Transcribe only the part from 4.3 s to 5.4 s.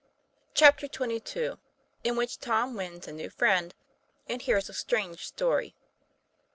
HEARS A STRANGE